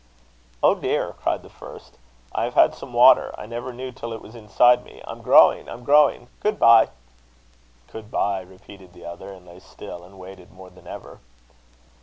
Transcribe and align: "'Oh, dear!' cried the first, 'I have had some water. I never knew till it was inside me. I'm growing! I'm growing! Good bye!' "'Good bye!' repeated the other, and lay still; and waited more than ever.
"'Oh, 0.63 0.73
dear!' 0.73 1.13
cried 1.13 1.43
the 1.43 1.49
first, 1.51 1.99
'I 2.33 2.45
have 2.45 2.53
had 2.55 2.73
some 2.73 2.91
water. 2.91 3.35
I 3.37 3.45
never 3.45 3.71
knew 3.71 3.91
till 3.91 4.13
it 4.13 4.21
was 4.23 4.33
inside 4.33 4.83
me. 4.83 4.99
I'm 5.05 5.21
growing! 5.21 5.69
I'm 5.69 5.83
growing! 5.83 6.27
Good 6.39 6.57
bye!' 6.57 6.89
"'Good 7.91 8.09
bye!' 8.09 8.41
repeated 8.41 8.93
the 8.93 9.05
other, 9.05 9.31
and 9.31 9.45
lay 9.45 9.59
still; 9.59 10.03
and 10.03 10.17
waited 10.17 10.51
more 10.51 10.71
than 10.71 10.87
ever. 10.87 11.19